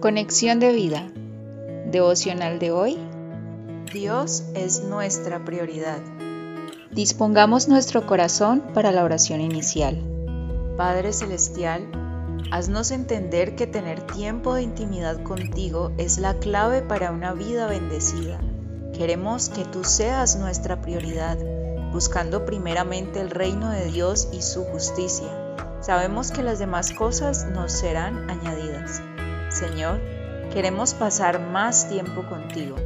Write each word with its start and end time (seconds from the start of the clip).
Conexión 0.00 0.60
de 0.60 0.72
vida. 0.72 1.10
Devocional 1.90 2.58
de 2.58 2.70
hoy. 2.70 2.96
Dios 3.92 4.44
es 4.54 4.82
nuestra 4.82 5.44
prioridad. 5.44 5.98
Dispongamos 6.90 7.68
nuestro 7.68 8.06
corazón 8.06 8.62
para 8.72 8.92
la 8.92 9.04
oración 9.04 9.42
inicial. 9.42 10.02
Padre 10.78 11.12
Celestial, 11.12 11.86
haznos 12.50 12.92
entender 12.92 13.56
que 13.56 13.66
tener 13.66 14.06
tiempo 14.06 14.54
de 14.54 14.62
intimidad 14.62 15.22
contigo 15.22 15.92
es 15.98 16.16
la 16.16 16.38
clave 16.38 16.80
para 16.80 17.10
una 17.10 17.34
vida 17.34 17.66
bendecida. 17.66 18.40
Queremos 18.94 19.50
que 19.50 19.66
tú 19.66 19.84
seas 19.84 20.36
nuestra 20.36 20.80
prioridad, 20.80 21.36
buscando 21.92 22.46
primeramente 22.46 23.20
el 23.20 23.28
reino 23.28 23.68
de 23.68 23.84
Dios 23.90 24.30
y 24.32 24.40
su 24.40 24.64
justicia. 24.64 25.28
Sabemos 25.82 26.30
que 26.32 26.42
las 26.42 26.58
demás 26.58 26.90
cosas 26.92 27.46
nos 27.52 27.70
serán 27.70 28.30
añadidas. 28.30 29.02
Señor, 29.50 29.98
queremos 30.52 30.94
pasar 30.94 31.40
más 31.40 31.88
tiempo 31.88 32.24
contigo. 32.28 32.76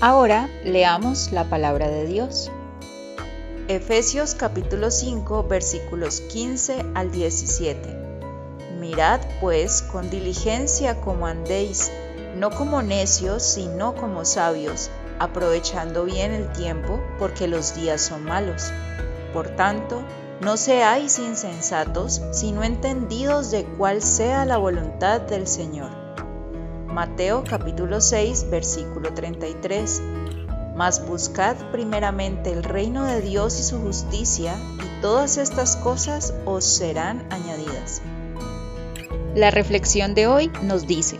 Ahora 0.00 0.48
leamos 0.64 1.32
la 1.32 1.44
palabra 1.44 1.88
de 1.88 2.06
Dios. 2.06 2.50
Efesios 3.68 4.34
capítulo 4.34 4.90
5 4.90 5.44
versículos 5.44 6.22
15 6.22 6.86
al 6.94 7.12
17. 7.12 7.78
Mirad 8.80 9.20
pues 9.42 9.82
con 9.82 10.08
diligencia 10.08 10.98
como 11.02 11.26
andéis, 11.26 11.92
no 12.36 12.50
como 12.50 12.80
necios, 12.80 13.42
sino 13.42 13.94
como 13.94 14.24
sabios, 14.24 14.90
aprovechando 15.18 16.06
bien 16.06 16.32
el 16.32 16.50
tiempo, 16.52 16.98
porque 17.18 17.46
los 17.46 17.74
días 17.74 18.00
son 18.00 18.24
malos. 18.24 18.72
Por 19.34 19.50
tanto, 19.50 20.02
no 20.40 20.56
seáis 20.56 21.18
insensatos, 21.18 22.22
sino 22.32 22.64
entendidos 22.64 23.50
de 23.50 23.64
cuál 23.64 24.00
sea 24.00 24.46
la 24.46 24.56
voluntad 24.56 25.20
del 25.20 25.46
Señor. 25.46 25.90
Mateo 26.86 27.44
capítulo 27.48 28.00
6 28.00 28.48
versículo 28.50 29.12
33. 29.12 30.02
Mas 30.74 31.06
buscad 31.06 31.56
primeramente 31.72 32.50
el 32.52 32.64
reino 32.64 33.04
de 33.04 33.20
Dios 33.20 33.60
y 33.60 33.62
su 33.62 33.80
justicia, 33.80 34.54
y 34.82 35.02
todas 35.02 35.36
estas 35.36 35.76
cosas 35.76 36.32
os 36.46 36.64
serán 36.64 37.26
añadidas. 37.30 38.00
La 39.34 39.50
reflexión 39.50 40.14
de 40.14 40.26
hoy 40.26 40.50
nos 40.62 40.86
dice, 40.86 41.18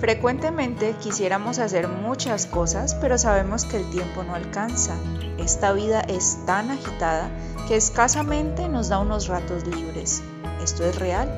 Frecuentemente 0.00 0.94
quisiéramos 1.02 1.58
hacer 1.58 1.88
muchas 1.88 2.46
cosas, 2.46 2.94
pero 2.94 3.18
sabemos 3.18 3.64
que 3.64 3.76
el 3.76 3.90
tiempo 3.90 4.22
no 4.22 4.34
alcanza. 4.34 4.94
Esta 5.38 5.72
vida 5.72 6.00
es 6.02 6.38
tan 6.46 6.70
agitada 6.70 7.30
que 7.68 7.76
escasamente 7.76 8.68
nos 8.68 8.88
da 8.88 8.98
unos 8.98 9.28
ratos 9.28 9.64
libres. 9.66 10.22
Esto 10.62 10.84
es 10.84 10.98
real. 10.98 11.28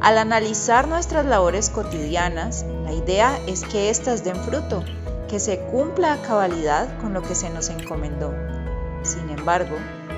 Al 0.00 0.18
analizar 0.18 0.88
nuestras 0.88 1.24
labores 1.24 1.70
cotidianas, 1.70 2.64
la 2.82 2.92
idea 2.92 3.38
es 3.46 3.62
que 3.64 3.90
éstas 3.90 4.24
den 4.24 4.36
fruto, 4.36 4.82
que 5.28 5.38
se 5.38 5.60
cumpla 5.60 6.14
a 6.14 6.22
cabalidad 6.22 6.98
con 7.00 7.12
lo 7.12 7.22
que 7.22 7.34
se 7.34 7.50
nos 7.50 7.68
encomendó. 7.68 8.34
Sin 9.02 9.30
embargo, 9.30 9.76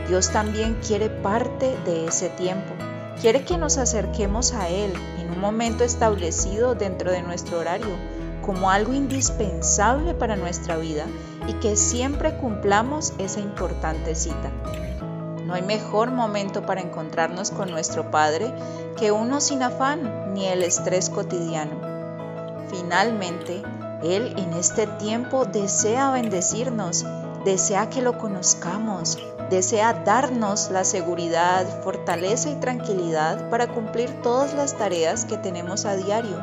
Dios 0.09 0.31
también 0.31 0.79
quiere 0.87 1.11
parte 1.11 1.77
de 1.85 2.07
ese 2.07 2.29
tiempo 2.31 2.73
Quiere 3.21 3.45
que 3.45 3.57
nos 3.57 3.79
acerquemos 3.79 4.53
a 4.53 4.69
Él 4.69 4.93
en 5.19 5.31
un 5.31 5.41
momento 5.41 5.85
establecido 5.85 6.75
dentro 6.75 7.11
de 7.11 7.23
nuestro 7.23 7.59
horario 7.59 7.97
como 8.45 8.71
algo 8.71 8.93
indispensable 8.93 10.13
para 10.13 10.37
nuestra 10.37 10.77
vida 10.77 11.07
y 11.49 11.55
que 11.55 11.77
siempre 11.77 12.37
cumplamos 12.37 13.15
esa 13.19 13.41
importante 13.41 14.15
cita. 14.15 14.53
No 15.47 15.55
hay 15.55 15.63
mejor 15.63 16.11
momento 16.11 16.67
para 16.67 16.81
encontrarnos 16.81 17.53
con 17.53 17.71
nuestro 17.71 18.11
Padre 18.11 18.53
que 18.99 19.13
uno 19.13 19.41
sin 19.41 19.63
afán 19.63 20.35
ni 20.35 20.47
el 20.47 20.65
estrés 20.65 21.09
cotidiano. 21.09 21.81
Finalmente, 22.69 23.63
Él 24.03 24.35
en 24.37 24.55
este 24.55 24.89
tiempo 24.89 25.45
desea 25.45 26.11
bendecirnos, 26.11 27.07
desea 27.45 27.89
que 27.89 28.03
lo 28.03 28.19
conozcamos, 28.19 29.19
desea 29.49 29.93
darnos 29.93 30.73
la 30.73 30.83
seguridad, 30.83 31.65
fortaleza 31.85 32.51
y 32.51 32.57
tranquilidad 32.57 33.49
para 33.49 33.69
cumplir 33.69 34.21
todas 34.23 34.53
las 34.53 34.77
tareas 34.77 35.27
que 35.27 35.39
tenemos 35.39 35.85
a 35.85 35.95
diario, 35.95 36.43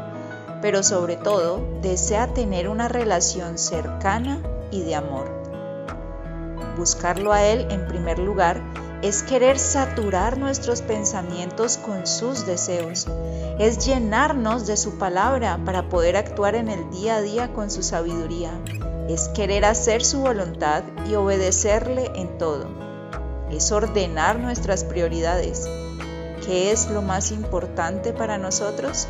pero 0.61 0.81
sobre 0.81 1.17
todo 1.17 1.61
desea 1.81 2.33
tener 2.33 2.69
una 2.69 2.87
relación 2.87 3.57
cercana 3.57 4.41
y 4.71 4.81
de 4.83 4.95
amor. 4.95 5.29
Buscarlo 6.77 7.33
a 7.33 7.43
Él 7.43 7.67
en 7.69 7.85
primer 7.89 8.17
lugar 8.17 8.61
es 9.03 9.21
querer 9.21 9.59
saturar 9.59 10.37
nuestros 10.37 10.81
pensamientos 10.81 11.77
con 11.77 12.07
sus 12.07 12.47
deseos, 12.47 13.05
es 13.59 13.85
llenarnos 13.85 14.65
de 14.65 14.77
su 14.77 14.97
palabra 14.97 15.59
para 15.63 15.89
poder 15.89 16.17
actuar 16.17 16.55
en 16.55 16.69
el 16.69 16.89
día 16.89 17.17
a 17.17 17.21
día 17.21 17.53
con 17.53 17.69
su 17.69 17.83
sabiduría, 17.83 18.51
es 19.07 19.27
querer 19.29 19.65
hacer 19.65 20.03
su 20.03 20.21
voluntad 20.21 20.83
y 21.07 21.13
obedecerle 21.13 22.09
en 22.15 22.37
todo 22.37 22.83
es 23.55 23.71
ordenar 23.71 24.39
nuestras 24.39 24.83
prioridades. 24.83 25.67
¿Qué 26.45 26.71
es 26.71 26.89
lo 26.89 27.01
más 27.01 27.31
importante 27.31 28.13
para 28.13 28.37
nosotros? 28.37 29.07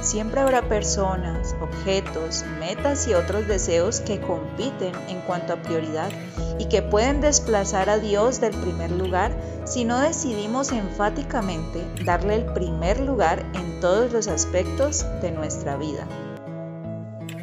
Siempre 0.00 0.40
habrá 0.40 0.68
personas, 0.68 1.56
objetos, 1.60 2.44
metas 2.60 3.08
y 3.08 3.14
otros 3.14 3.48
deseos 3.48 4.00
que 4.00 4.20
compiten 4.20 4.92
en 5.08 5.20
cuanto 5.20 5.54
a 5.54 5.62
prioridad 5.62 6.10
y 6.58 6.66
que 6.66 6.82
pueden 6.82 7.20
desplazar 7.20 7.88
a 7.88 7.98
Dios 7.98 8.40
del 8.40 8.54
primer 8.54 8.90
lugar 8.90 9.32
si 9.64 9.84
no 9.84 9.98
decidimos 9.98 10.72
enfáticamente 10.72 11.80
darle 12.04 12.34
el 12.36 12.44
primer 12.52 13.00
lugar 13.00 13.46
en 13.54 13.80
todos 13.80 14.12
los 14.12 14.28
aspectos 14.28 15.06
de 15.22 15.30
nuestra 15.30 15.76
vida. 15.76 16.06